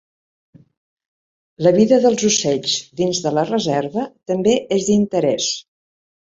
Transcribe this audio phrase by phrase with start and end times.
[1.67, 5.55] La vida dels ocells dins de la reserva també és d'interès.